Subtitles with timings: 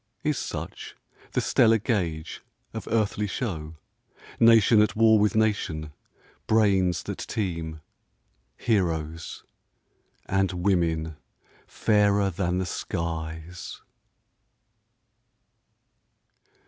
[0.23, 0.95] Is such
[1.33, 2.41] the stellar gauge
[2.73, 3.75] of earthly show,
[4.39, 5.93] Nation at war with nation,
[6.47, 7.81] brains that teem,
[8.57, 9.43] Heroes,
[10.25, 11.17] and women
[11.67, 13.83] fairer than the skies?